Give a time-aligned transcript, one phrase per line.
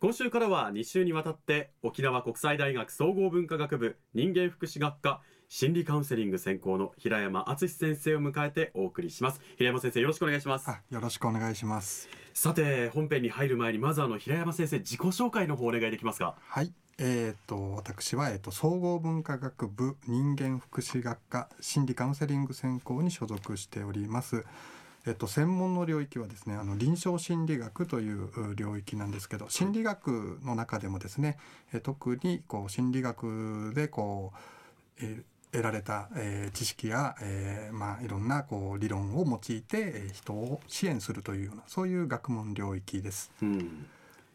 [0.00, 9.40] 今週からは2週にわたって沖縄国際大学総合文化学部人間福祉学科心理カウンセリング専攻の平山敦先生を迎えてお送りします。
[9.56, 10.70] 平山先生よろしくお願いします。
[10.70, 12.08] あよろしくお願いします。
[12.32, 16.36] さて本編に入る前にまずあの平山先生自己紹介の方お願いできますか？
[16.38, 16.72] はい。
[17.00, 24.44] えーと、私は、えーと、総合文化学部人間福祉学科心理カウンセリング専攻に所属しております
[25.08, 31.38] えっと、専門の領域はですねあの臨床心理学という領域なんですけど心理学の中でもですね、
[31.72, 34.38] え特にこう心理学でこう、
[35.00, 43.32] え得られた、えー、知識や、えー、まあ、いろんなこう理論を用いて、えー、人を支援するというようなそういう学問領域です。
[43.40, 43.86] うん。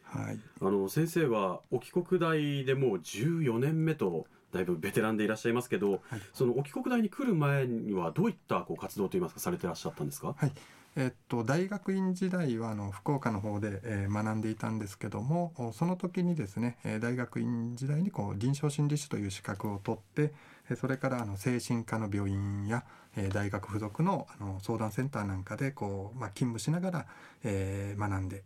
[0.05, 6.01] はい、あの先生は沖国大でもう14年目とだいぶベテランでいらっしゃいますけど、はい、
[6.33, 10.51] その沖国大に来る前にはどういったこう活動といいますかされてらっしゃったんですか、はい。
[10.95, 20.33] えっと、大学院時代はあの福岡の方で、えー、学んでいたんですけどもその時にですね大学院時代にこう臨床心理士という資格を取って
[20.75, 22.83] それからあの精神科の病院や
[23.31, 27.05] 大学附属のあの相談センターなんかでこう、まあ、勤務しながら、
[27.43, 28.43] えー、学んで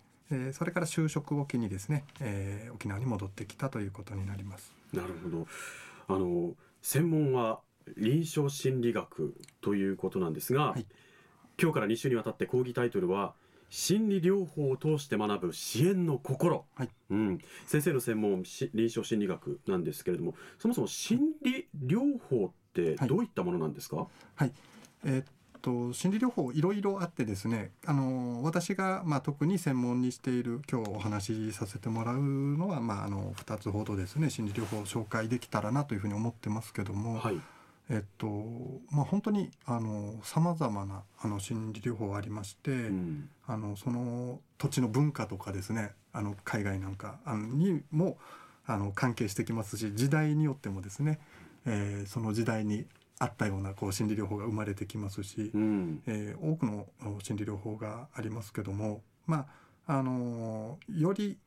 [0.53, 4.73] それから就職を機にですね、えー、沖縄に戻ってきたということになります。
[4.93, 5.47] なるほど
[6.07, 7.59] あの専門は
[7.97, 10.85] 臨床心理学ということなんですが、はい、
[11.61, 13.33] 今日から2週にわたって講義タイトルは
[13.69, 24.07] 心理療法を通して学ぶ支援の心、はい、うん、先生の専門臨床心理学なんですけれどもそもそも心理療法ってどういったものなんですか、はい、
[24.37, 24.53] はい、
[25.05, 25.23] えー、
[25.67, 37.41] と心理療法いろいろあってですねあの私がまあ特に専門にしている今日お話しさせてもらうのは、まあ、あの2つほどですね心理療法を紹介できたらなというふうに思ってますけども、はい、
[37.89, 38.27] えっと
[38.91, 39.51] まあ、本当に
[40.23, 48.17] さまざまなあの心理療法ありまして、うん、あのその土地の文化とかですねあの海外なんかにも
[48.65, 51.19] あの関係してきますし時代によってもですね、
[51.65, 52.85] えー、その時代に
[53.19, 56.87] あったようなこう心理療法が生まれてきますし、うん、えー、多くの
[57.23, 59.47] 心理療法がありますけどもま
[59.87, 61.37] ああのより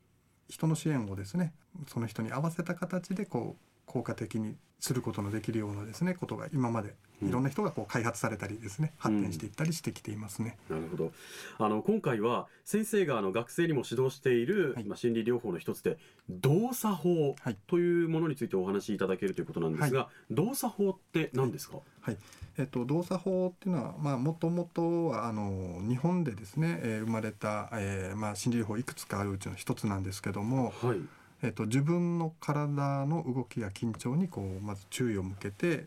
[0.49, 1.53] 人の支援をですね
[1.87, 10.57] その人に合わせた形でこう効果的にすることのできるようなですねことが今までいろんな人がこう開発されたりですね、うん、発展していったりしてきていますね。
[10.71, 11.13] なるほど。
[11.59, 15.99] あの今回は先生があの学生にも指導している、はい、まあ心理療法の一つで
[16.31, 17.37] 動作法
[17.67, 21.81] というものについてお話しいただけるということなんですが、はい、動作法って何ですか？
[22.01, 22.17] はい。
[22.57, 30.73] えっと動作法っていうのはまあもともとはあの日本でですね、えー、生まれた、えー、まあ心理療法いくつかあるうちの一つなんですけども。
[30.81, 31.01] はい。
[31.43, 35.87] えっと、自分の体の動きや緊張にこうまず注意を向けて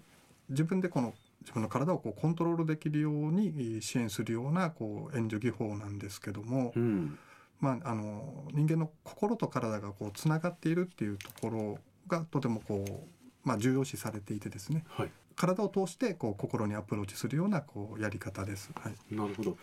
[0.49, 7.17] 自分でこの自分の体をこうコントロールできるように支援するようなこう援助技法なんですけども、うん、
[7.59, 11.77] まあ、あの人間の心と体がこうつながっているっていうところ
[12.07, 18.71] がとてもこう、まあ、重要視されていてですね、はい、体を通してこう心にアプローチするようなこうやり方です。
[18.75, 19.57] はい、なるほど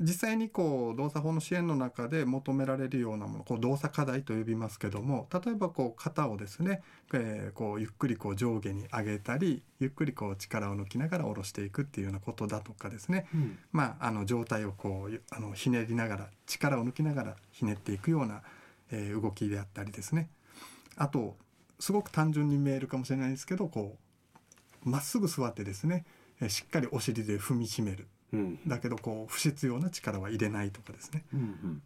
[0.00, 18.42] 実際にこう動作法の支援の中で求められるようなものこう動作課題と呼びますけども例えばこう肩をですね、えー、こうゆっくりこう上下に上げたりゆっくりこう力を抜きながら下ろしていくっていうようなことだとかですね、うん、まああの状態をこうあのひねりながら力を抜きながらひねっていくような、
[18.90, 20.30] えー、動きであったりですね。
[20.96, 21.36] あと
[21.78, 23.96] すごく単純に見えるかもしれないですけどこ
[24.84, 26.04] うまっすぐ座ってですね
[26.48, 28.06] しっかりお尻で踏みしめる
[28.66, 31.82] だけどこう不必要な力は入れないとかですね、うんうん、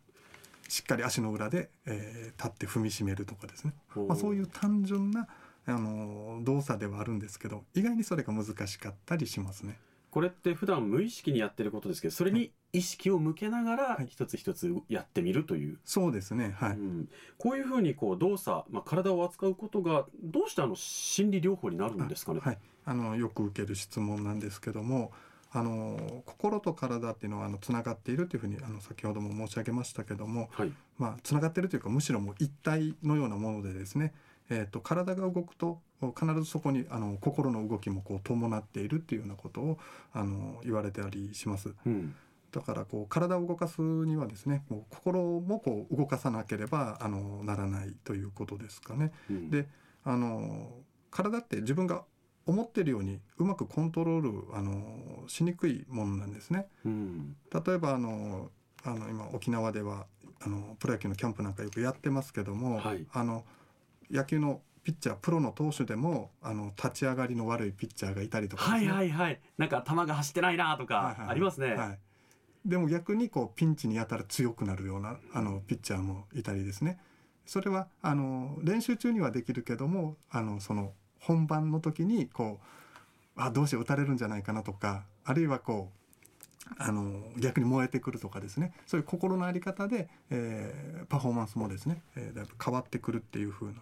[0.69, 5.29] しっかり足の裏で、えー、立って踏みしめるとかですね、まあ、そういう単純な
[5.67, 9.79] あの動作ではあるんですけど意外にそれが難しかったりしますね。
[10.11, 22.38] これって普段無意識にやってることですけどそれに意識を向けながら一つ一つやってみるという、はい、そうですねはい、うん、こういうふうにこう動作、まあ、体を扱うことがどうしてあの心理療法になるんですかね？
[22.41, 25.11] はい、あのよく受ける質問なんですけども
[25.56, 34.12] あの心と体っていうのはあのつながっているというふうにあの先ほども申し上げましたけども、はいまあ、つながっているというかむしろもう一体のようなものでですね、
[34.51, 39.79] えー、と体が動くと必ずそこにあの心の動きもこう伴っているっていうようなことを
[40.12, 41.73] あの言われたりします。
[41.87, 42.15] うん
[42.51, 49.11] だからこう体を動かすにはですねこう心もこう動かさなければあのならないということですかね。
[49.29, 49.67] うんで
[50.05, 50.71] あの
[51.11, 52.05] 体って自分が
[52.46, 56.67] 思ってるようにうまくコントロールあのしにくいものなんですね。
[56.85, 57.37] うん。
[57.52, 58.50] 例えばあの
[58.85, 60.06] あの今沖縄では
[60.41, 63.06] あのプロ野球のキャンプなんかよくやってますけども、はい。
[63.12, 63.44] あの
[64.11, 69.41] 野球のピッチャープロの投手でもあの立ち上がりの悪いピッチャーがいたりとかはいはいはい。
[69.56, 71.29] なんか球が走ってないなとかはいはいはい。
[71.31, 71.99] ありますね、はい、
[72.67, 76.99] でも逆にこうピンチにやたら強くなるようなあのピッチャーもいたりですね。
[77.46, 80.93] それはあの練習中にはできるけどもあのその
[81.26, 82.59] 本番の時にこ
[83.37, 86.05] うあどうして打たれるんじゃないかなとかあるいはこう
[86.79, 88.73] あの逆に燃えてくるとかですね。
[88.87, 93.75] そういう心の在り方で、えーパフォーマンスもですね、えーだいぶ変わってくるっていう風な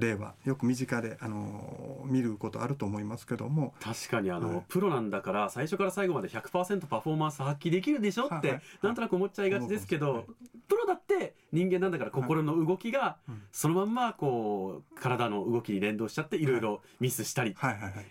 [0.00, 3.74] 例はよく身近であの見ることあると思いますけども。
[3.80, 4.64] 確かにあの、はい。
[4.68, 8.48] プロなんだから最初から最後まで100%パフォーマンス発揮できるでしょって、はい。
[8.48, 8.62] はい。
[8.82, 10.24] なんとなく思っちゃいがちですけど、はい。
[10.68, 13.42] プロだって人間なんだから心の動きがうん。
[13.52, 17.54] そのまんまこう体の動きに連動しちゃっていろいろミスしたり、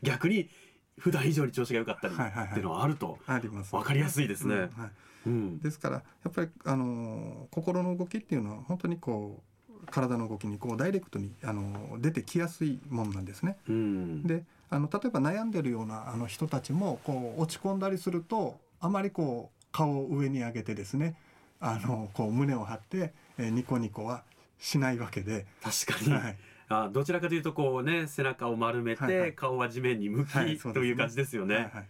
[0.04, 0.50] 逆に
[0.98, 4.70] 普段以上に調子が良かったりっていうのはあると分かりやすいですね。
[5.62, 9.49] ですからやっぱりあの心の動きっていうのは本当にこう
[9.90, 13.58] 体の動きにこうダイレクトにあの出てきやすいもんなんですね。
[13.68, 14.24] うん。
[14.24, 21.16] であの例えば悩んでるようなあの人たちもこう落ち込んだりするとあまりこう顔を上に上げてですね
[21.60, 24.24] あのこう胸を張って、えーニコニコは
[24.60, 26.38] しないわけで、確かに、はい。
[26.70, 29.34] あどちらかというとこうね背中を丸めて、はいはい。
[29.34, 31.56] 顔は地面に向き、はいという感じですよね。
[31.56, 31.90] はいはい。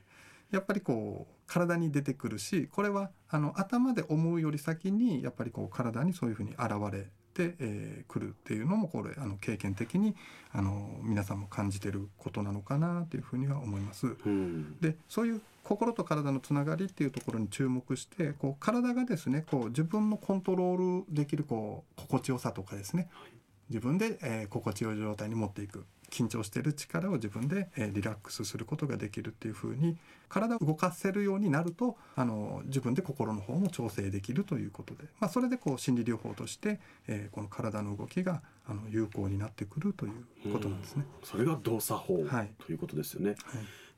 [0.52, 7.08] やっぱりこう体に出てくるしこれはあの頭で思うより先にやっぱりこう体にそういうふうに現れ
[7.40, 10.16] て、えー、くるっていうのもこれあの経験的に
[10.52, 14.08] あの皆さんも感じてることなのかなというふうには思います。
[14.26, 14.78] うん。
[14.82, 23.10] でそういう心と体のつながりっていうところに注目してこう体がですねこう自分のコントロールできるこう心地よさとかですね。
[23.70, 29.98] 自分で、えー心地よい状態に持っていく緊張している力を自分で、えーリラックスすることができるっていうふうに
[30.28, 41.06] 体を動かせるようになるとあの自分で心の方も調整できるということで、まあ、それでこう心理療法として、えーこの体の動きがあの有効になってくるということなんですね。
[41.24, 43.30] それが動作法、はいということですよね。
[43.30, 43.38] はい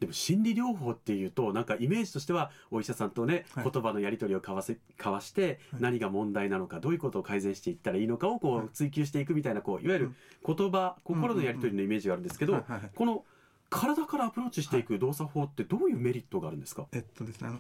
[0.02, 3.70] でも心理療法っていうとなんかイメージとしてはお医者さんとね、はい。
[3.72, 5.82] 言葉のやり取りを交わせ交わして、はい。
[5.82, 8.66] 何が問題なのかどういうことを改善していったらいいのかをこはい。
[8.66, 10.12] う追求していくみたいなこういわゆる
[10.46, 12.66] 言葉、心のやり取りのイメージがあるんですけど、
[12.96, 13.24] この
[13.70, 17.60] 体からアプローチしていく動作法ってどういうメリットがあるんですか、えっとですねあの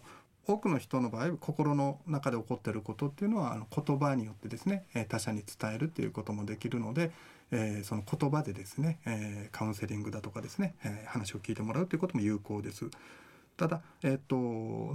[0.51, 7.11] 多くの人の場合心の中で起こっていることっていうのはあの言葉によってですねえー他者に伝えるっていうこともできるので、
[7.51, 12.89] えーその言葉でですね、えーカウンセリングだとかですね、えー話を聞いてもらうということも有効です。
[13.57, 14.35] ただ、えっと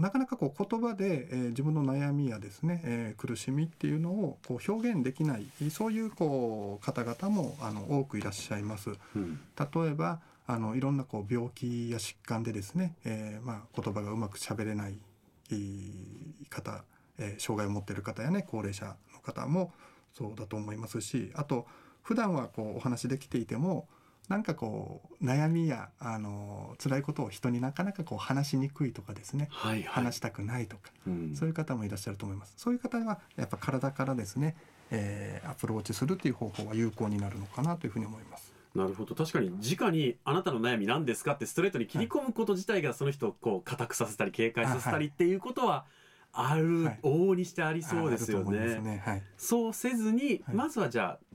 [0.01, 8.91] なかなかこう言葉で、えー自分の悩みやですね、えー苦しみっていうのをこう表現できないそういうこう方々もあの多くいらっしゃいます。
[9.15, 14.97] うん例えばあのいろんなこう病気や疾患でですね、えーまあ、言葉がうまく喋れない
[16.51, 16.85] 方、
[17.19, 19.73] えー障害を持っている方やね高齢者の方も
[20.13, 21.67] そうだと思いますしあと
[22.03, 23.89] 普段はこうお話できていても
[24.29, 32.55] なんかこう悩みやあの辛いことを人になかなかこう話しにくいとかですねはいはい話したくないとかうんそういう方もいらっしゃると思います。
[32.57, 34.57] そういう方はやっぱ体からですね、
[34.91, 38.53] えーアプローチするっていう方法は有効になるのかなというふうに思います。
[38.77, 45.87] なるほど確かに直に「あなたの悩み何ですか?」ってストレートに切り込むこと自体がその人をこう固くさせたり警戒させたりっていうことは
[46.33, 48.79] ある、はい往々にしてありそうですよね。
[48.81, 49.03] ね。
[49.05, 51.27] はいそうせずに、はいまずはじゃあ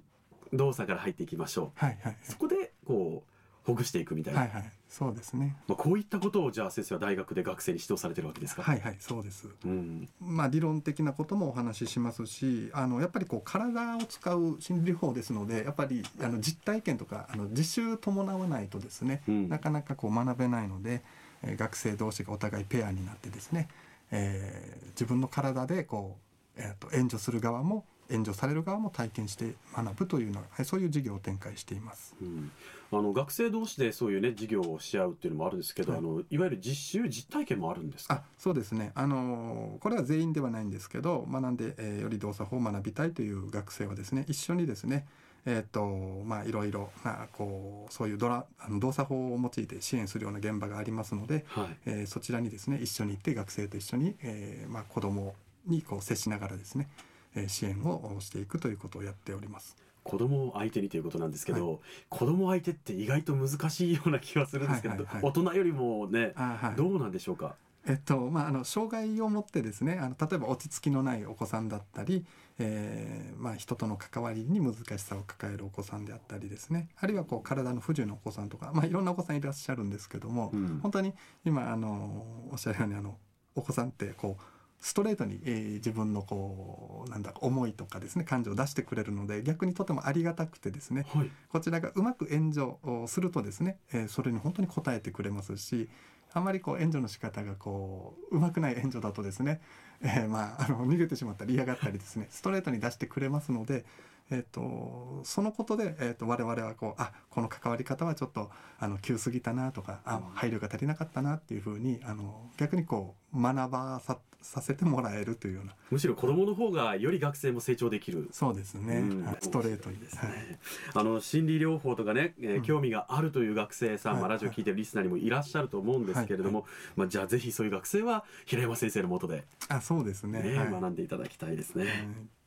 [0.53, 3.30] 動作から入っていきましょはいはいうそこでこう
[3.63, 4.71] ほぐしていくみたいな、はいはい。
[4.89, 5.55] そうですね。
[5.67, 9.47] まあ、こういったことをじゃあ先生は大学で学生に指導されてるわけですか、はいはいそうです。
[9.65, 10.09] うん。
[10.19, 19.49] まあ理論的なこともお話ししますし、あのやっぱりこう体を使う心理療法ですので、やっぱりあの実体験とかあの実習伴わないとですね、うん。
[19.49, 21.03] なかなかこう学べないので、
[21.43, 23.67] えー学生同士がお互いペアになってですね、
[24.11, 26.17] えー自分の体でこ
[26.57, 32.15] う、えー、と援助する側も援助される側も体験して学ぶというのはそういう授業を展開しています。
[32.21, 32.51] うん。
[32.93, 36.01] あの学生同士でそういうね授業をし合うっていうのもあるんですけど、はい。
[36.01, 38.15] い、あのいわゆる実習実体験もあるんですか？
[38.15, 45.07] あそうですね、あのーこれは全員ではないんですけど学んで、えーより動作法を学びたいという学生はですね一緒にですね、
[45.45, 51.77] えーとまあ、いろいろなこうそういうドラあの動作法を用いて支援するような現場がありますので、はい。
[51.85, 55.33] えーそちらにですね一緒に行って学生と一緒に、えーまあ、子ども
[55.65, 57.10] にこう接しながらですね、えー
[57.47, 59.75] 支援をしていくということをやっております。
[60.03, 65.23] 子供を相手にということなんですけど、子供相手って意外と難しいような気がするんですけど、はいはいはい。
[65.25, 66.75] 大人よりもねあはい。
[66.75, 67.55] どうなんでしょうか？
[67.88, 72.27] えっとまあ、あの障害を持ってですねあの例えば落ち着きのないお子さんだったり、
[72.59, 76.89] えーまあ、人との関わりに難しさを抱えるお子さんであったりですね。
[77.00, 80.79] あるいはこう体の不自由なお子さんとか、まあ、いろんなお子さんいらっしゃるんですけども、うん。
[80.83, 83.17] 本当に今あのおっしゃるようにあの
[83.55, 84.43] お子さんってこう
[84.81, 91.31] ストレートに、えー自分のこうなんだ思いとかですね感情を出してくれるので逆にとてもありがたくてですねはい。
[91.50, 95.88] こちらがうまく援助をするとですね、えーそれに本当に応えてくれますし
[96.33, 99.61] あまりこう援助の仕方がこううまくない援助だとですね、
[100.01, 103.85] えーまああの逃げてしまったり嫌がったりですねストレートに出してくれますので、
[104.31, 115.75] えー、とそのことで、えー、と我々はこうあこの関わり方はちょっとあの急すぎたなとかあ配慮が足りなかったなっていうふうにあの逆にこう学ばささせてもらえるというような。
[115.91, 118.27] むしろ子供の方がより学生も成長できる。
[118.31, 119.23] そうですね、うん。
[119.23, 119.38] はい。
[119.39, 120.29] ストレートにですはい。
[120.31, 120.59] ね。
[120.93, 122.61] あの心理療法とかね、えーうん。
[122.63, 124.21] 興味があるという学生さん、はい。
[124.21, 130.41] まあ、ラジオ聞いてるリスナーにもいらっしゃると思うんですけれども、まあ、じゃあぜひそういう学生は平山先生のもとで、あそうですね。
[130.41, 130.71] ねはい。
[130.71, 131.85] 学んでいただきたいですね。
[131.85, 132.40] はい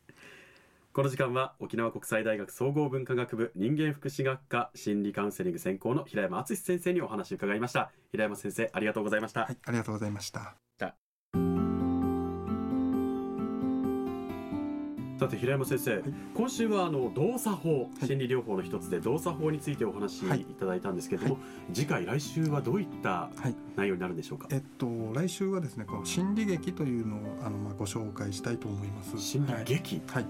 [0.95, 7.91] この時間は沖縄国際大学総合文化学部人間福祉学科心理カウンセリング専攻の平山敦先生にお話を伺いました。
[8.13, 10.55] 平山先生ありがとうございました、はい、ありがとうございました。
[15.19, 16.01] さて平山先生、
[16.33, 20.43] 今週はあの動作法、い心理療法の一つで動作法についてお話しはい。
[20.43, 21.39] いただいたんですけれども、
[21.73, 29.19] 次回来週はどういったはい、内容になるんでしょうか、えっと来週はですね、この心理劇というのをあのまあご紹介したいと思います。
[29.19, 30.27] 心理劇、はい、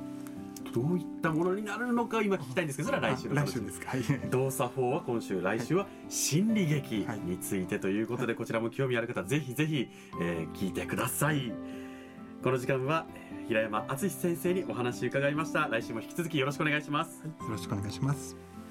[0.75, 3.91] どういったものになるのか今聞きたいんですけどそれは来週の来週ですか。
[3.91, 4.03] はい。
[4.31, 7.21] 動作法は今週来週は心理劇はい。
[7.21, 9.89] についてということでこちらも興味ある方ぜひぜひ、
[10.21, 11.53] えー聞いてください。
[12.43, 15.69] この時間はえー平山敦先生にお話伺いました。
[15.69, 17.23] 来週も引き続きよろしくお願いします。
[17.25, 18.54] よろしくお願いします。